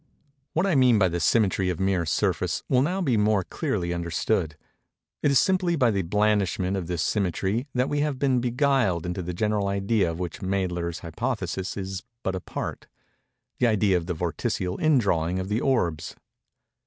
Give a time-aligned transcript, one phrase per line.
[0.53, 4.57] What I mean by the symmetry of mere surface will now be more clearly understood.
[5.21, 9.21] It is simply by the blandishment of this symmetry that we have been beguiled into
[9.21, 14.79] the general idea of which Mädler's hypothesis is but a part—the idea of the vorticial
[14.81, 16.15] indrawing of the orbs.